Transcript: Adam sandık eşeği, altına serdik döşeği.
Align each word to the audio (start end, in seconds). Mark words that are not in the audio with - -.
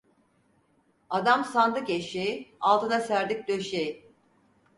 Adam 1.09 1.45
sandık 1.45 1.89
eşeği, 1.89 2.55
altına 2.61 2.99
serdik 2.99 3.47
döşeği. 3.47 4.11